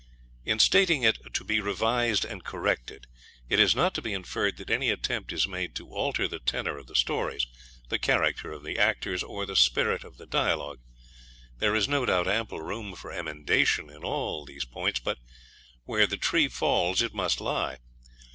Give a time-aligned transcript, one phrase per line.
[0.45, 3.05] In stating it to be revised and corrected,
[3.49, 6.75] it is not to be inferred that any attempt is made to alter the tenor
[6.79, 7.45] of the stories,
[7.89, 10.79] the character of the actors, or the spirit of the dialogue.
[11.59, 15.19] There is no doubt ample room for emendation in all these points, but
[15.83, 17.77] where the tree falls it must lie.